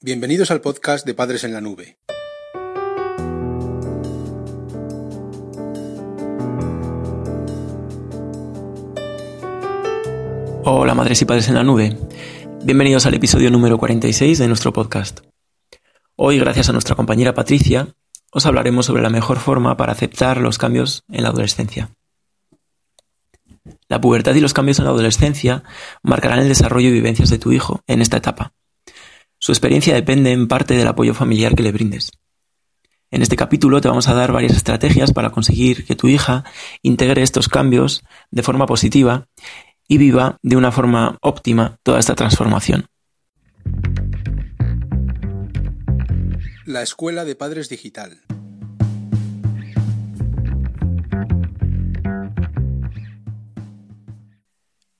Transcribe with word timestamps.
Bienvenidos 0.00 0.52
al 0.52 0.60
podcast 0.60 1.04
de 1.04 1.12
Padres 1.12 1.42
en 1.42 1.52
la 1.52 1.60
Nube. 1.60 1.98
Hola 10.62 10.94
madres 10.94 11.20
y 11.20 11.24
padres 11.24 11.48
en 11.48 11.56
la 11.56 11.64
nube. 11.64 11.98
Bienvenidos 12.62 13.06
al 13.06 13.14
episodio 13.14 13.50
número 13.50 13.76
46 13.76 14.38
de 14.38 14.46
nuestro 14.46 14.72
podcast. 14.72 15.22
Hoy, 16.14 16.38
gracias 16.38 16.68
a 16.68 16.72
nuestra 16.72 16.94
compañera 16.94 17.34
Patricia, 17.34 17.88
os 18.30 18.46
hablaremos 18.46 18.86
sobre 18.86 19.02
la 19.02 19.10
mejor 19.10 19.38
forma 19.38 19.76
para 19.76 19.90
aceptar 19.90 20.40
los 20.40 20.58
cambios 20.58 21.02
en 21.08 21.24
la 21.24 21.30
adolescencia. 21.30 21.90
La 23.88 24.00
pubertad 24.00 24.36
y 24.36 24.40
los 24.40 24.54
cambios 24.54 24.78
en 24.78 24.84
la 24.84 24.92
adolescencia 24.92 25.64
marcarán 26.04 26.38
el 26.38 26.48
desarrollo 26.48 26.88
y 26.88 26.92
vivencias 26.92 27.30
de 27.30 27.38
tu 27.38 27.50
hijo 27.50 27.82
en 27.88 28.00
esta 28.00 28.18
etapa 28.18 28.52
su 29.48 29.52
experiencia 29.52 29.94
depende 29.94 30.30
en 30.32 30.46
parte 30.46 30.74
del 30.74 30.86
apoyo 30.86 31.14
familiar 31.14 31.54
que 31.54 31.62
le 31.62 31.72
brindes. 31.72 32.12
En 33.10 33.22
este 33.22 33.34
capítulo 33.34 33.80
te 33.80 33.88
vamos 33.88 34.06
a 34.06 34.12
dar 34.12 34.30
varias 34.30 34.54
estrategias 34.54 35.14
para 35.14 35.30
conseguir 35.30 35.86
que 35.86 35.96
tu 35.96 36.06
hija 36.06 36.44
integre 36.82 37.22
estos 37.22 37.48
cambios 37.48 38.04
de 38.30 38.42
forma 38.42 38.66
positiva 38.66 39.26
y 39.88 39.96
viva 39.96 40.36
de 40.42 40.56
una 40.56 40.70
forma 40.70 41.16
óptima 41.22 41.78
toda 41.82 41.98
esta 41.98 42.14
transformación. 42.14 42.88
La 46.66 46.82
Escuela 46.82 47.24
de 47.24 47.34
Padres 47.34 47.70
Digital. 47.70 48.20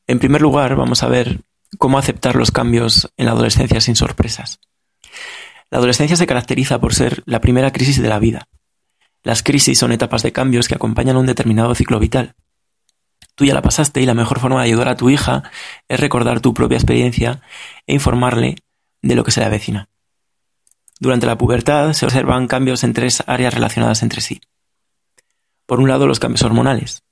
En 0.06 0.19
primer 0.19 0.41
lugar, 0.41 0.75
vamos 0.75 1.03
a 1.03 1.09
ver 1.09 1.42
cómo 1.77 1.98
aceptar 1.98 2.36
los 2.36 2.50
cambios 2.50 3.12
en 3.16 3.27
la 3.27 3.32
adolescencia 3.32 3.80
sin 3.80 3.96
sorpresas. 3.96 4.60
La 5.70 5.78
adolescencia 5.78 6.16
se 6.16 6.27
caracteriza 6.27 6.80
por 6.80 6.94
ser 6.94 7.22
la 7.27 7.41
primera 7.41 7.72
crisis 7.72 8.00
de 8.00 8.08
la 8.08 8.18
vida. 8.18 8.48
Las 9.22 9.42
crisis 9.42 9.78
son 9.78 9.92
etapas 9.92 10.22
de 10.22 10.33
cambios 10.33 10.69
que 10.69 10.75
acompañan 10.75 11.16
un 11.16 11.27
determinado 11.27 11.75
ciclo 11.75 11.98
vital. 11.98 12.34
Tú 13.34 13.44
ya 13.44 13.55
la 13.55 13.62
pasaste 13.62 14.00
y 14.00 14.06
la 14.06 14.14
mejor 14.14 14.41
forma 14.41 14.62
de 14.62 14.69
ayudar 14.69 14.88
a 14.88 14.97
tu 14.97 15.10
hija 15.10 15.44
es 15.88 16.00
recordar 16.00 16.41
tu 16.41 16.55
propia 16.55 16.78
experiencia 16.78 17.42
e 17.86 17.94
informarle 17.94 18.56
de 19.03 19.14
lo 19.14 19.25
que 19.25 19.30
se 19.30 19.41
le 19.41 19.47
avecina. 19.47 19.88
Durante 20.98 21.27
la 21.27 21.38
pubertad 21.38 21.92
se 21.92 22.06
observan 22.06 22.48
cambios 22.48 22.82
en 22.82 22.94
tres 22.94 23.22
áreas 23.27 23.55
relacionadas 23.55 24.03
entre 24.03 24.20
sí. 24.20 24.41
Por 25.66 25.80
un 25.80 25.88
lado, 25.88 26.06
los 26.06 26.19
cambios 26.19 26.42
hormonales. 26.42 27.05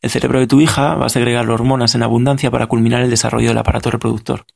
El 0.00 0.10
cerebro 0.10 0.40
de 0.40 0.46
tu 0.46 0.60
hija 0.60 0.94
va 0.94 1.06
a 1.06 1.10
segregar 1.10 1.50
hormonas 1.50 1.94
en 1.94 2.02
abundancia 2.02 2.50
para 2.50 2.66
culminar 2.66 3.02
el 3.02 3.10
desarrollo 3.10 3.48
del 3.48 3.58
aparato 3.58 3.90
reproductor. 3.90 4.46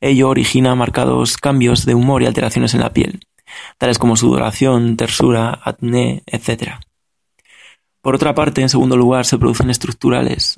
Ello 0.00 0.28
origina 0.28 0.74
marcados 0.74 1.36
cambios 1.36 1.84
de 1.84 1.94
humor 1.94 2.22
y 2.22 2.26
alteraciones 2.26 2.74
en 2.74 2.80
la 2.80 2.92
piel, 2.92 3.20
tales 3.78 3.98
como 3.98 4.16
sudoración, 4.16 4.96
tersura, 4.96 5.60
acné, 5.62 6.22
etc. 6.26 6.80
Por 8.00 8.14
otra 8.14 8.34
parte, 8.34 8.62
en 8.62 8.68
segundo 8.68 8.96
lugar, 8.96 9.26
se 9.26 9.38
producen 9.38 9.70
estructurales. 9.70 10.56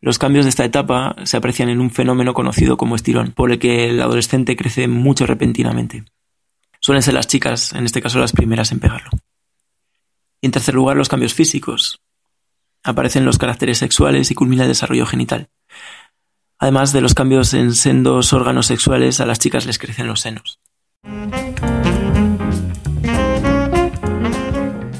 Los 0.00 0.18
cambios 0.18 0.46
de 0.46 0.50
esta 0.50 0.64
etapa 0.64 1.14
se 1.24 1.36
aprecian 1.36 1.68
en 1.68 1.80
un 1.80 1.90
fenómeno 1.90 2.32
conocido 2.32 2.76
como 2.76 2.96
estirón, 2.96 3.32
por 3.32 3.52
el 3.52 3.58
que 3.58 3.90
el 3.90 4.00
adolescente 4.00 4.56
crece 4.56 4.88
mucho 4.88 5.26
repentinamente. 5.26 6.04
Suelen 6.80 7.02
ser 7.02 7.14
las 7.14 7.26
chicas, 7.26 7.72
en 7.72 7.84
este 7.84 8.00
caso 8.00 8.18
las 8.18 8.32
primeras 8.32 8.72
en 8.72 8.80
pegarlo. 8.80 9.10
Y 10.40 10.46
en 10.46 10.52
tercer 10.52 10.74
lugar, 10.74 10.96
los 10.96 11.08
cambios 11.08 11.34
físicos, 11.34 12.00
aparecen 12.82 13.24
los 13.24 13.38
caracteres 13.38 13.78
sexuales 13.78 14.30
y 14.30 14.34
culmina 14.34 14.62
el 14.62 14.68
desarrollo 14.68 15.06
genital. 15.06 15.48
Además 16.58 16.92
de 16.92 17.00
los 17.00 17.14
cambios 17.14 17.54
en 17.54 17.74
sendos 17.74 18.32
órganos 18.32 18.66
sexuales, 18.66 19.20
a 19.20 19.26
las 19.26 19.38
chicas 19.38 19.66
les 19.66 19.78
crecen 19.78 20.08
los 20.08 20.20
senos. 20.20 20.60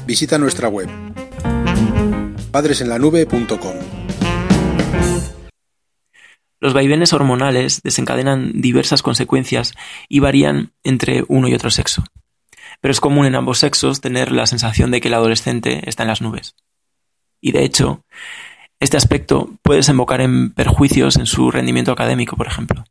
Visita 0.05 0.37
nuestra 0.37 0.69
web 0.69 0.89
padresenlanube.com. 2.51 3.75
Los 6.61 6.73
vaivenes 6.73 7.13
hormonales 7.13 7.81
desencadenan 7.83 8.61
diversas 8.61 9.01
consecuencias 9.01 9.73
y 10.07 10.19
varían 10.19 10.73
entre 10.83 11.23
uno 11.27 11.47
y 11.47 11.53
otro 11.53 11.69
sexo. 11.69 12.03
Pero 12.81 12.91
es 12.91 12.99
común 12.99 13.25
en 13.25 13.35
ambos 13.35 13.59
sexos 13.59 14.01
tener 14.01 14.31
la 14.31 14.47
sensación 14.47 14.91
de 14.91 14.99
que 14.99 15.09
el 15.09 15.13
adolescente 15.13 15.87
está 15.87 16.03
en 16.03 16.09
las 16.09 16.21
nubes 16.21 16.55
y 17.41 17.51
de 17.51 17.63
hecho, 17.63 18.03
este 18.79 18.97
aspecto 18.97 19.49
puede 19.61 19.79
desembocar 19.79 20.21
en 20.21 20.53
perjuicios 20.53 21.17
en 21.17 21.25
su 21.25 21.51
rendimiento 21.51 21.91
académico, 21.91 22.37
por 22.37 22.47
ejemplo. 22.47 22.85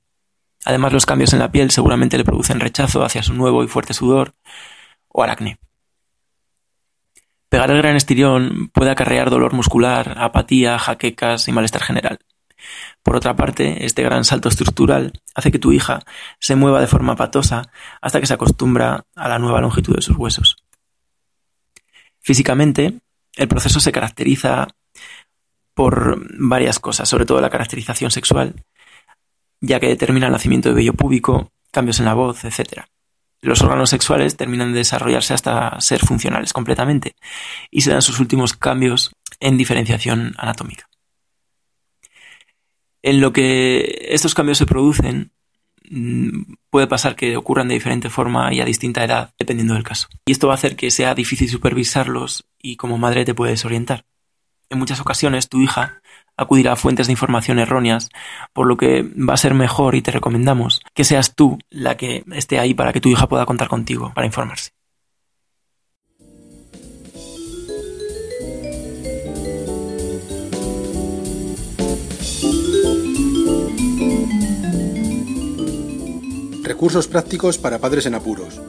Además, 0.64 0.92
los 0.92 1.06
cambios 1.06 1.32
en 1.32 1.38
la 1.38 1.50
piel 1.50 1.70
seguramente 1.70 2.18
le 2.18 2.24
producen 2.24 2.60
rechazo 2.60 3.04
hacia 3.04 3.22
su 3.22 3.34
nuevo 3.34 3.64
y 3.64 3.68
fuerte 3.68 3.94
sudor 3.94 4.34
o 5.08 5.22
aracne. 5.22 5.58
Pegar 7.48 7.70
el 7.70 7.78
gran 7.78 7.96
estirón 7.96 8.68
puede 8.74 8.90
acarrear 8.90 9.30
dolor 9.30 9.54
muscular, 9.54 10.16
apatía, 10.18 10.78
jaquecas 10.78 11.48
y 11.48 11.52
malestar 11.52 11.82
general. 11.82 12.18
Por 13.02 13.16
otra 13.16 13.36
parte, 13.36 13.86
este 13.86 14.02
gran 14.02 14.24
salto 14.24 14.50
estructural 14.50 15.12
hace 15.34 15.50
que 15.50 15.58
tu 15.58 15.72
hija 15.72 16.00
se 16.40 16.56
mueva 16.56 16.80
de 16.80 16.86
forma 16.86 17.16
patosa 17.16 17.70
hasta 18.02 18.20
que 18.20 18.26
se 18.26 18.34
acostumbra 18.34 19.06
a 19.16 19.28
la 19.28 19.38
nueva 19.38 19.62
longitud 19.62 19.96
de 19.96 20.02
sus 20.02 20.16
huesos. 20.16 20.56
Físicamente, 22.20 23.00
el 23.38 23.48
proceso 23.48 23.80
se 23.80 23.92
caracteriza 23.92 24.68
por 25.74 26.20
varias 26.38 26.80
cosas, 26.80 27.08
sobre 27.08 27.24
todo 27.24 27.40
la 27.40 27.50
caracterización 27.50 28.10
sexual, 28.10 28.64
ya 29.60 29.78
que 29.78 29.88
determina 29.88 30.26
el 30.26 30.32
nacimiento 30.32 30.68
de 30.68 30.74
vello 30.74 30.92
púbico, 30.92 31.52
cambios 31.70 32.00
en 32.00 32.06
la 32.06 32.14
voz, 32.14 32.44
etc. 32.44 32.82
Los 33.40 33.62
órganos 33.62 33.90
sexuales 33.90 34.36
terminan 34.36 34.72
de 34.72 34.78
desarrollarse 34.78 35.34
hasta 35.34 35.80
ser 35.80 36.00
funcionales 36.00 36.52
completamente 36.52 37.14
y 37.70 37.82
se 37.82 37.92
dan 37.92 38.02
sus 38.02 38.18
últimos 38.18 38.54
cambios 38.54 39.12
en 39.38 39.56
diferenciación 39.56 40.34
anatómica. 40.36 40.88
En 43.02 43.20
lo 43.20 43.32
que 43.32 44.08
estos 44.10 44.34
cambios 44.34 44.58
se 44.58 44.66
producen, 44.66 45.30
Mm, 45.90 46.54
puede 46.70 46.86
pasar 46.86 47.16
que 47.16 47.36
ocurran 47.36 47.68
de 47.68 47.74
diferente 47.74 48.10
forma 48.10 48.52
y 48.52 48.60
a 48.60 48.64
distinta 48.64 49.04
edad, 49.04 49.32
dependiendo 49.38 49.74
del 49.74 49.84
caso. 49.84 50.08
Y 50.26 50.32
esto 50.32 50.48
va 50.48 50.54
a 50.54 50.56
hacer 50.56 50.76
que 50.76 50.90
sea 50.90 51.14
difícil 51.14 51.48
supervisarlos 51.48 52.47
y 52.60 52.76
como 52.76 52.98
madre 52.98 53.24
te 53.24 53.34
puedes 53.34 53.64
orientar. 53.64 54.04
En 54.70 54.78
muchas 54.78 55.00
ocasiones 55.00 55.48
tu 55.48 55.60
hija 55.60 56.02
acudirá 56.36 56.72
a 56.72 56.76
fuentes 56.76 57.06
de 57.06 57.12
información 57.12 57.58
erróneas, 57.58 58.10
por 58.52 58.66
lo 58.66 58.76
que 58.76 59.02
va 59.02 59.34
a 59.34 59.38
ser 59.38 59.54
mejor 59.54 59.94
y 59.94 60.02
te 60.02 60.10
recomendamos 60.10 60.80
que 60.94 61.04
seas 61.04 61.34
tú 61.34 61.58
la 61.70 61.96
que 61.96 62.24
esté 62.32 62.58
ahí 62.58 62.74
para 62.74 62.92
que 62.92 63.00
tu 63.00 63.08
hija 63.08 63.28
pueda 63.28 63.46
contar 63.46 63.68
contigo 63.68 64.12
para 64.14 64.26
informarse. 64.26 64.70
Recursos 76.62 77.08
prácticos 77.08 77.58
para 77.58 77.78
padres 77.78 78.06
en 78.06 78.14
apuros. 78.14 78.60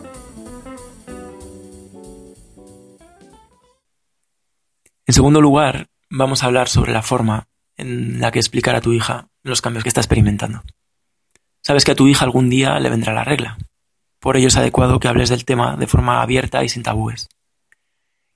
Segundo 5.19 5.41
lugar, 5.41 5.90
vamos 6.09 6.41
a 6.41 6.46
hablar 6.46 6.69
sobre 6.69 6.94
la 6.94 7.02
forma 7.02 7.50
en 7.75 8.22
la 8.22 8.31
que 8.31 8.40
explicar 8.40 8.78
a 8.78 8.80
tu 8.80 8.94
hija 8.94 9.28
los 9.44 9.62
cambios 9.62 9.84
que 9.84 9.90
está 9.90 10.00
experimentando. 10.00 10.63
Sabes 11.62 11.84
que 11.84 11.91
a 11.91 11.96
tu 11.96 12.07
hija 12.07 12.24
algún 12.24 12.50
día 12.50 12.80
le 12.80 12.90
vendrá 12.90 13.13
la 13.13 13.25
regla. 13.25 13.57
Por 14.22 14.38
ello 14.38 14.47
es 14.47 14.56
adecuado 14.56 14.97
que 15.02 15.09
hables 15.09 15.28
del 15.28 15.44
tema 15.44 15.75
de 15.75 15.88
forma 15.88 16.22
abierta 16.22 16.63
y 16.63 16.69
sin 16.69 16.84
tabúes. 16.84 17.28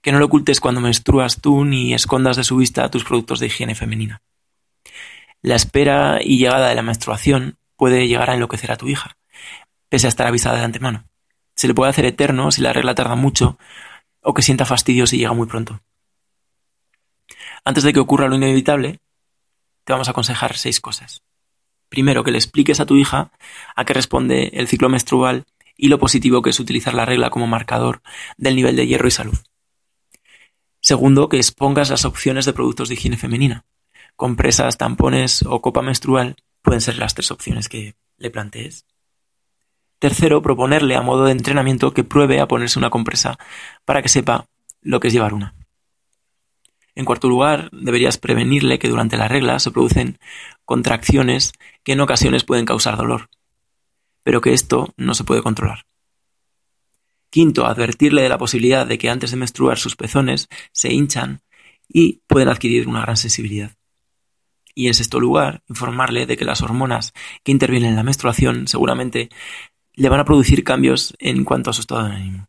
Que 0.01 0.11
no 0.11 0.19
lo 0.19 0.25
ocultes 0.25 0.59
cuando 0.59 0.81
menstruas 0.81 1.39
tú 1.39 1.63
ni 1.63 1.93
escondas 1.93 2.35
de 2.35 2.43
su 2.43 2.57
vista 2.57 2.91
tus 2.91 3.05
productos 3.05 3.39
de 3.39 3.45
higiene 3.45 3.75
femenina. 3.75 4.21
La 5.41 5.55
espera 5.55 6.19
y 6.21 6.37
llegada 6.37 6.67
de 6.67 6.75
la 6.75 6.81
menstruación 6.81 7.57
puede 7.77 8.09
llegar 8.09 8.29
a 8.29 8.33
enloquecer 8.33 8.73
a 8.73 8.75
tu 8.75 8.89
hija, 8.89 9.15
pese 9.87 10.07
a 10.07 10.09
estar 10.09 10.27
avisada 10.27 10.57
de 10.57 10.65
antemano. 10.65 11.05
Se 11.55 11.69
le 11.69 11.75
puede 11.75 11.91
hacer 11.91 12.03
eterno 12.03 12.51
si 12.51 12.61
la 12.61 12.73
regla 12.73 12.93
tarda 12.93 13.15
mucho 13.15 13.57
o 14.21 14.33
que 14.33 14.41
sienta 14.41 14.65
fastidio 14.65 15.07
si 15.07 15.17
llega 15.17 15.31
muy 15.31 15.47
pronto. 15.47 15.79
Antes 17.65 17.83
de 17.83 17.93
que 17.93 17.99
ocurra 17.99 18.27
lo 18.27 18.35
inevitable, 18.35 18.99
te 19.83 19.93
vamos 19.93 20.07
a 20.07 20.11
aconsejar 20.11 20.57
seis 20.57 20.81
cosas. 20.81 21.23
Primero, 21.89 22.23
que 22.23 22.31
le 22.31 22.37
expliques 22.37 22.79
a 22.79 22.85
tu 22.85 22.95
hija 22.95 23.31
a 23.75 23.85
qué 23.85 23.93
responde 23.93 24.51
el 24.53 24.67
ciclo 24.67 24.89
menstrual 24.89 25.45
y 25.77 25.87
lo 25.87 25.99
positivo 25.99 26.41
que 26.41 26.49
es 26.49 26.59
utilizar 26.59 26.93
la 26.93 27.05
regla 27.05 27.29
como 27.29 27.47
marcador 27.47 28.01
del 28.37 28.55
nivel 28.55 28.75
de 28.75 28.87
hierro 28.87 29.07
y 29.07 29.11
salud. 29.11 29.37
Segundo, 30.79 31.29
que 31.29 31.37
expongas 31.37 31.89
las 31.89 32.03
opciones 32.03 32.45
de 32.45 32.53
productos 32.53 32.89
de 32.89 32.95
higiene 32.95 33.17
femenina. 33.17 33.65
Compresas, 34.15 34.77
tampones 34.77 35.43
o 35.43 35.61
copa 35.61 35.81
menstrual 35.81 36.35
pueden 36.61 36.81
ser 36.81 36.97
las 36.97 37.13
tres 37.13 37.31
opciones 37.31 37.69
que 37.69 37.95
le 38.17 38.29
plantees. 38.29 38.85
Tercero, 39.99 40.41
proponerle 40.41 40.95
a 40.97 41.01
modo 41.01 41.25
de 41.25 41.31
entrenamiento 41.31 41.93
que 41.93 42.03
pruebe 42.03 42.41
a 42.41 42.47
ponerse 42.47 42.77
una 42.77 42.89
compresa 42.89 43.37
para 43.85 44.01
que 44.01 44.09
sepa 44.09 44.47
lo 44.81 44.99
que 44.99 45.07
es 45.07 45.13
llevar 45.13 45.33
una. 45.33 45.55
En 46.95 47.05
cuarto 47.05 47.27
lugar, 47.27 47.69
deberías 47.71 48.17
prevenirle 48.17 48.77
que 48.79 48.89
durante 48.89 49.17
la 49.17 49.27
regla 49.27 49.59
se 49.59 49.71
producen 49.71 50.19
contracciones 50.65 51.53
que 51.83 51.93
en 51.93 52.01
ocasiones 52.01 52.43
pueden 52.43 52.65
causar 52.65 52.97
dolor. 52.97 53.29
pero 54.25 54.39
que 54.39 54.53
esto 54.53 54.93
no 54.95 55.15
se 55.15 55.25
puede 55.25 55.41
controlar. 55.43 55.85
Quinto, 57.29 57.65
advertirle 57.65 58.21
de 58.21 58.29
la 58.29 58.37
posibilidad 58.37 58.87
de 58.87 58.97
que 58.97 59.09
antes 59.09 59.31
de 59.31 59.37
menstruar 59.37 59.77
sus 59.77 59.97
pezones 59.97 60.47
se 60.71 60.93
hinchan 60.93 61.41
y 61.89 62.21
pueden 62.27 62.47
adquirir 62.47 62.87
una 62.87 63.01
gran 63.01 63.17
sensibilidad. 63.17 63.75
Y 64.75 64.87
en 64.87 64.93
sexto 64.93 65.19
lugar, 65.19 65.61
informarle 65.67 66.25
de 66.25 66.37
que 66.37 66.45
las 66.45 66.61
hormonas 66.61 67.13
que 67.43 67.51
intervienen 67.51 67.89
en 67.89 67.95
la 67.97 68.03
menstruación 68.03 68.67
seguramente 68.69 69.29
le 69.93 70.09
van 70.09 70.21
a 70.21 70.25
producir 70.25 70.63
cambios 70.63 71.13
en 71.19 71.43
cuanto 71.43 71.69
a 71.69 71.73
su 71.73 71.81
estado 71.81 72.07
de 72.07 72.15
ánimo. 72.15 72.47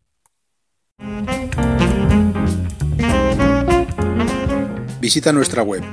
Visita 5.05 5.35
nuestra 5.35 5.62
web 5.62 5.85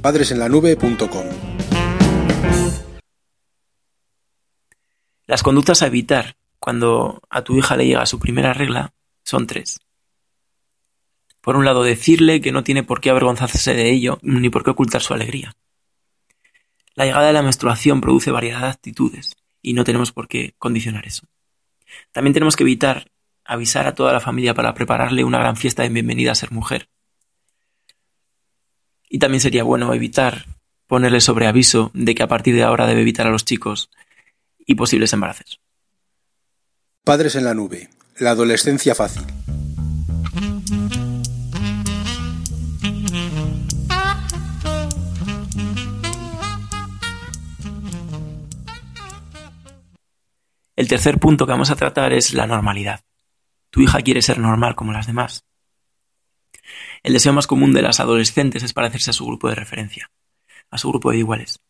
padresenlanube.com. 0.00 1.26
Las 5.26 5.42
conductas 5.42 5.82
a 5.82 5.86
evitar 5.88 6.38
cuando 6.58 7.20
a 7.28 7.44
tu 7.44 7.58
hija 7.58 7.76
le 7.76 7.84
llega 7.86 8.06
su 8.06 8.18
primera 8.18 8.54
regla 8.54 8.94
son 9.24 9.46
tres. 9.46 9.78
Por 11.42 11.54
un 11.54 11.66
lado, 11.66 11.82
decirle 11.82 12.40
que 12.40 12.50
no 12.50 12.64
tiene 12.64 12.82
por 12.82 13.02
qué 13.02 13.10
avergonzarse 13.10 13.74
de 13.74 13.90
ello 13.90 14.18
ni 14.22 14.48
por 14.48 14.64
qué 14.64 14.70
ocultar 14.70 15.02
su 15.02 15.12
alegría. 15.12 15.54
La 16.94 17.04
llegada 17.04 17.26
de 17.26 17.34
la 17.34 17.42
menstruación 17.42 18.00
produce 18.00 18.30
variedad 18.30 18.62
de 18.62 18.68
actitudes 18.68 19.36
y 19.60 19.74
no 19.74 19.84
tenemos 19.84 20.12
por 20.12 20.28
qué 20.28 20.54
condicionar 20.56 21.06
eso. 21.06 21.26
También 22.10 22.32
tenemos 22.32 22.56
que 22.56 22.62
evitar 22.62 23.10
avisar 23.44 23.86
a 23.86 23.94
toda 23.94 24.14
la 24.14 24.20
familia 24.20 24.54
para 24.54 24.72
prepararle 24.72 25.24
una 25.24 25.40
gran 25.40 25.56
fiesta 25.56 25.82
de 25.82 25.90
bienvenida 25.90 26.32
a 26.32 26.34
ser 26.34 26.52
mujer. 26.52 26.88
Y 29.12 29.18
también 29.18 29.40
sería 29.40 29.64
bueno 29.64 29.92
evitar 29.92 30.46
ponerle 30.86 31.20
sobre 31.20 31.48
aviso 31.48 31.90
de 31.94 32.14
que 32.14 32.22
a 32.22 32.28
partir 32.28 32.54
de 32.54 32.62
ahora 32.62 32.86
debe 32.86 33.00
evitar 33.02 33.26
a 33.26 33.30
los 33.30 33.44
chicos 33.44 33.90
y 34.58 34.76
posibles 34.76 35.12
embarazos. 35.12 35.60
Padres 37.04 37.34
en 37.34 37.44
la 37.44 37.52
nube. 37.52 37.90
La 38.18 38.30
adolescencia 38.30 38.94
fácil. 38.94 39.24
El 50.76 50.88
tercer 50.88 51.18
punto 51.18 51.46
que 51.46 51.52
vamos 51.52 51.70
a 51.70 51.76
tratar 51.76 52.12
es 52.12 52.32
la 52.32 52.46
normalidad. 52.46 53.00
Tu 53.70 53.82
hija 53.82 54.00
quiere 54.02 54.22
ser 54.22 54.38
normal 54.38 54.76
como 54.76 54.92
las 54.92 55.06
demás. 55.06 55.44
El 57.02 57.12
deseo 57.12 57.32
más 57.32 57.46
común 57.46 57.72
de 57.72 57.82
las 57.82 58.00
adolescentes 58.00 58.62
es 58.62 58.72
parecerse 58.72 59.10
a 59.10 59.14
su 59.14 59.26
grupo 59.26 59.48
de 59.48 59.54
referencia, 59.54 60.10
a 60.70 60.78
su 60.78 60.88
grupo 60.90 61.10
de 61.10 61.18
iguales. 61.18 61.60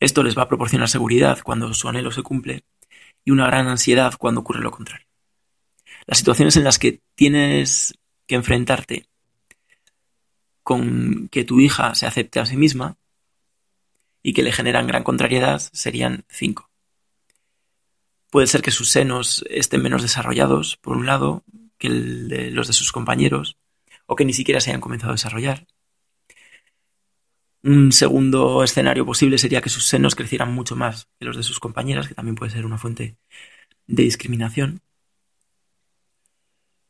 Esto 0.00 0.22
les 0.22 0.36
va 0.36 0.42
a 0.42 0.48
proporcionar 0.48 0.88
seguridad 0.88 1.40
cuando 1.42 1.72
su 1.74 1.88
anhelo 1.88 2.10
se 2.10 2.22
cumple 2.22 2.64
y 3.24 3.30
una 3.30 3.46
gran 3.46 3.68
ansiedad 3.68 4.14
cuando 4.18 4.40
ocurre 4.40 4.60
lo 4.60 4.70
contrario. 4.70 5.06
Las 6.06 6.18
situaciones 6.18 6.56
en 6.56 6.64
las 6.64 6.78
que 6.78 7.00
tienes 7.14 7.94
que 8.26 8.34
enfrentarte 8.34 9.06
con 10.62 11.28
que 11.28 11.44
tu 11.44 11.60
hija 11.60 11.94
se 11.94 12.06
acepte 12.06 12.40
a 12.40 12.46
sí 12.46 12.56
misma 12.56 12.96
y 14.22 14.32
que 14.32 14.42
le 14.42 14.52
generan 14.52 14.86
gran 14.86 15.04
contrariedad 15.04 15.62
serían 15.72 16.24
cinco. 16.28 16.70
Puede 18.30 18.46
ser 18.46 18.62
que 18.62 18.70
sus 18.70 18.90
senos 18.90 19.44
estén 19.48 19.82
menos 19.82 20.02
desarrollados, 20.02 20.76
por 20.78 20.96
un 20.96 21.06
lado, 21.06 21.44
que 21.78 21.88
los 21.88 22.66
de 22.66 22.72
sus 22.72 22.90
compañeros, 22.90 23.58
o 24.06 24.16
que 24.16 24.24
ni 24.24 24.32
siquiera 24.32 24.60
se 24.60 24.70
hayan 24.70 24.80
comenzado 24.80 25.12
a 25.12 25.14
desarrollar. 25.14 25.66
Un 27.62 27.92
segundo 27.92 28.62
escenario 28.62 29.06
posible 29.06 29.38
sería 29.38 29.62
que 29.62 29.70
sus 29.70 29.86
senos 29.86 30.14
crecieran 30.14 30.52
mucho 30.52 30.76
más 30.76 31.08
que 31.18 31.24
los 31.24 31.36
de 31.36 31.42
sus 31.42 31.60
compañeras, 31.60 32.08
que 32.08 32.14
también 32.14 32.34
puede 32.34 32.52
ser 32.52 32.66
una 32.66 32.76
fuente 32.76 33.16
de 33.86 34.02
discriminación. 34.02 34.82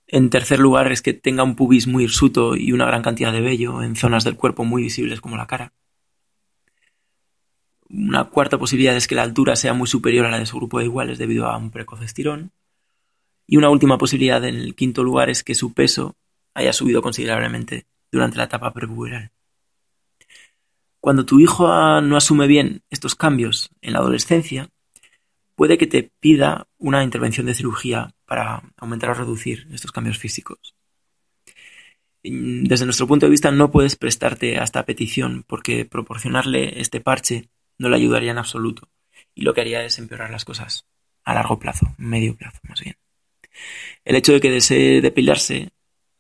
En 0.07 0.31
tercer 0.31 0.59
lugar 0.59 0.91
es 0.93 1.01
que 1.01 1.13
tenga 1.15 1.45
un 1.45 1.55
pubis 1.57 1.87
muy 1.87 2.05
hirsuto 2.05 2.57
y 2.57 2.73
una 2.73 2.87
gran 2.87 3.03
cantidad 3.03 3.33
de 3.33 3.41
vello 3.41 3.83
en 3.83 3.97
zonas 3.97 4.25
del 4.25 4.37
cuerpo 4.37 4.65
muy 4.65 4.83
visibles 4.83 5.21
como 5.21 5.37
la 5.37 5.47
cara. 5.47 5.73
Una 7.89 8.25
cuarta 8.25 8.59
posibilidad 8.59 8.97
es 8.97 9.07
que 9.07 9.15
la 9.15 9.23
altura 9.23 9.55
sea 9.55 9.75
muy 9.75 9.87
superior 9.87 10.27
a 10.27 10.31
la 10.31 10.39
de 10.39 10.47
su 10.47 10.57
grupo 10.57 10.81
de 10.81 10.87
iguales 10.87 11.19
debido 11.19 11.47
a 11.47 11.57
un 11.57 11.71
precoz 11.71 12.03
estirón. 12.03 12.51
Y 13.47 13.57
una 13.57 13.71
última 13.71 13.99
posibilidad 13.99 14.45
en 14.45 14.57
el 14.57 14.75
quinto 14.75 15.05
lugar 15.05 15.31
es 15.31 15.45
que 15.45 15.55
su 15.55 15.73
peso 15.73 16.17
haya 16.55 16.73
subido 16.73 17.03
considerablemente 17.03 17.87
durante 18.11 18.39
la 18.39 18.45
etapa 18.45 18.73
prepuberal. 18.73 19.31
Cuando 21.01 21.27
tu 21.27 21.39
hijo 21.41 21.67
no 22.01 22.17
asume 22.17 22.47
bien 22.47 22.83
estos 22.89 23.15
cambios 23.15 23.71
en 23.83 23.93
la 23.93 23.99
adolescencia, 23.99 24.71
puede 25.55 25.77
que 25.77 25.87
te 25.87 26.11
pida 26.21 26.67
una 26.79 27.05
intervención 27.05 27.47
de 27.47 27.55
cirugía 27.55 28.15
para 28.25 28.63
aumentar 28.77 29.11
o 29.11 29.15
reducir 29.15 29.69
estos 29.73 29.93
cambios 29.93 30.19
físicos. 30.19 30.75
Desde 32.23 32.87
nuestro 32.87 33.07
punto 33.07 33.27
de 33.27 33.31
vista 33.31 33.51
no 33.51 33.71
puedes 33.71 33.97
prestarte 33.97 34.59
a 34.59 34.65
esta 34.65 34.87
petición 34.87 35.45
porque 35.47 35.85
proporcionarle 35.85 36.81
este 36.81 37.01
parche 37.01 37.51
no 37.77 37.91
le 37.91 37.97
ayudaría 37.97 38.31
en 38.31 38.39
absoluto 38.39 38.89
y 39.35 39.43
lo 39.43 39.53
que 39.53 39.61
haría 39.61 39.85
es 39.85 39.99
empeorar 39.99 40.31
las 40.31 40.47
cosas 40.47 40.87
a 41.23 41.35
largo 41.35 41.59
plazo, 41.59 41.95
medio 41.99 42.35
plazo 42.35 42.61
más 42.63 42.81
bien. 42.81 42.97
El 44.07 44.17
hecho 44.17 44.33
de 44.33 44.41
que 44.41 44.51
desee 44.51 45.03
depilarse, 45.03 45.71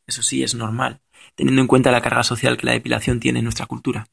eso 0.06 0.22
sí, 0.22 0.42
es 0.42 0.54
normal, 0.54 1.00
teniendo 1.34 1.60
en 1.60 1.68
cuenta 1.68 1.90
la 1.90 2.02
carga 2.02 2.22
social 2.22 2.56
que 2.56 2.66
la 2.66 2.72
depilación 2.72 3.20
tiene 3.20 3.38
en 3.40 3.44
nuestra 3.44 3.66
cultura. 3.66 4.06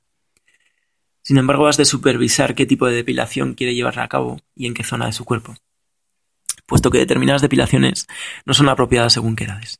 Sin 1.23 1.37
embargo, 1.37 1.67
has 1.67 1.77
de 1.77 1.85
supervisar 1.85 2.55
qué 2.55 2.65
tipo 2.65 2.87
de 2.87 2.95
depilación 2.95 3.53
quiere 3.53 3.75
llevar 3.75 3.99
a 3.99 4.07
cabo 4.07 4.39
y 4.55 4.65
en 4.65 4.73
qué 4.73 4.83
zona 4.83 5.05
de 5.05 5.13
su 5.13 5.25
cuerpo, 5.25 5.55
puesto 6.65 6.89
que 6.89 6.97
determinadas 6.97 7.41
depilaciones 7.41 8.07
no 8.45 8.53
son 8.53 8.69
apropiadas 8.69 9.13
según 9.13 9.35
qué 9.35 9.43
edades. 9.43 9.79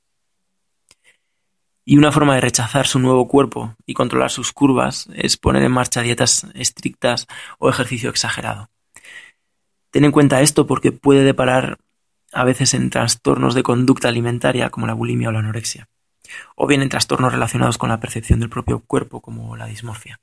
Y 1.84 1.98
una 1.98 2.12
forma 2.12 2.36
de 2.36 2.42
rechazar 2.42 2.86
su 2.86 3.00
nuevo 3.00 3.28
cuerpo 3.28 3.76
y 3.88 3.96
controlar 3.96 4.30
sus 4.30 4.52
curvas 4.54 5.10
es 5.16 5.38
poner 5.38 5.64
en 5.64 5.72
marcha 5.72 6.02
dietas 6.02 6.46
estrictas 6.54 7.28
o 7.58 7.70
ejercicio 7.70 8.10
exagerado. 8.10 8.70
Ten 9.90 10.06
en 10.06 10.12
cuenta 10.12 10.42
esto 10.42 10.68
porque 10.68 10.92
puede 10.92 11.24
deparar 11.24 11.80
a 12.32 12.44
veces 12.44 12.74
en 12.76 12.90
trastornos 12.90 13.56
de 13.56 13.64
conducta 13.64 14.08
alimentaria 14.08 14.70
como 14.70 14.88
la 14.88 14.94
bulimia 14.94 15.30
o 15.30 15.32
la 15.32 15.40
anorexia, 15.40 15.90
o 16.56 16.68
bien 16.68 16.82
en 16.82 16.90
trastornos 16.90 17.32
relacionados 17.32 17.78
con 17.78 17.90
la 17.90 18.00
percepción 18.00 18.40
del 18.40 18.50
propio 18.50 18.80
cuerpo 18.80 19.22
como 19.22 19.56
la 19.56 19.66
dismorfia. 19.66 20.20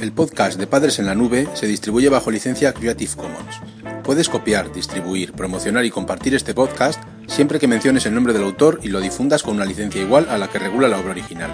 El 0.00 0.12
podcast 0.12 0.58
de 0.58 0.66
Padres 0.66 0.98
en 0.98 1.04
la 1.04 1.14
Nube 1.14 1.46
se 1.52 1.66
distribuye 1.66 2.08
bajo 2.08 2.30
licencia 2.30 2.72
Creative 2.72 3.16
Commons. 3.16 3.60
Puedes 4.02 4.30
copiar, 4.30 4.72
distribuir, 4.72 5.32
promocionar 5.32 5.84
y 5.84 5.90
compartir 5.90 6.34
este 6.34 6.54
podcast 6.54 7.02
siempre 7.30 7.60
que 7.60 7.68
menciones 7.68 8.04
el 8.06 8.14
nombre 8.14 8.32
del 8.32 8.42
autor 8.42 8.80
y 8.82 8.88
lo 8.88 9.00
difundas 9.00 9.42
con 9.42 9.54
una 9.54 9.64
licencia 9.64 10.02
igual 10.02 10.26
a 10.28 10.36
la 10.36 10.48
que 10.48 10.58
regula 10.58 10.88
la 10.88 10.98
obra 10.98 11.12
original. 11.12 11.50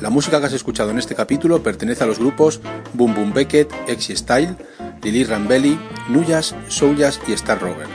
La 0.00 0.10
música 0.10 0.40
que 0.40 0.46
has 0.46 0.52
escuchado 0.52 0.90
en 0.90 0.98
este 0.98 1.14
capítulo 1.14 1.62
pertenece 1.62 2.04
a 2.04 2.06
los 2.06 2.18
grupos 2.18 2.60
Boom 2.94 3.14
Boom 3.14 3.32
Beckett, 3.34 3.70
Exy 3.88 4.16
Style, 4.16 4.56
Lily 5.02 5.24
Rambelli, 5.24 5.78
Nuyas, 6.08 6.54
Souljas 6.68 7.20
y 7.26 7.32
Star 7.32 7.60
Rover. 7.60 7.88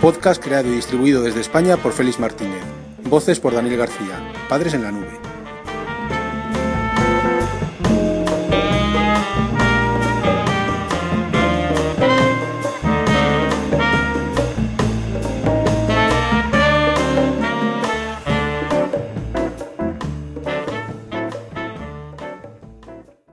Podcast 0.00 0.42
creado 0.42 0.68
y 0.68 0.72
distribuido 0.72 1.22
desde 1.22 1.40
España 1.40 1.76
por 1.76 1.92
Félix 1.92 2.18
Martínez. 2.18 2.65
Voces 3.08 3.38
por 3.38 3.54
Daniel 3.54 3.76
García. 3.76 4.32
Padres 4.48 4.74
en 4.74 4.82
la 4.82 4.90
nube. 4.90 5.25